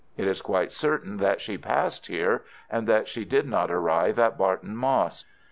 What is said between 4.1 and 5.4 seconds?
at Barton Moss.